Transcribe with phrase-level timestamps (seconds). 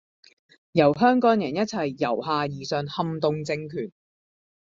[0.71, 3.91] 由香港人一齊由下至上撼動政權